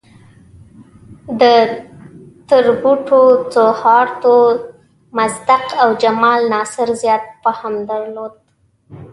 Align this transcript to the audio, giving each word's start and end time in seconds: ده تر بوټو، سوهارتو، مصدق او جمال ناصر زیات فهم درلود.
ده 1.39 1.55
تر 2.49 2.65
بوټو، 2.81 3.21
سوهارتو، 3.55 4.35
مصدق 5.17 5.65
او 5.81 5.89
جمال 6.03 6.41
ناصر 6.53 6.89
زیات 7.01 7.23
فهم 7.43 7.73
درلود. 7.89 8.33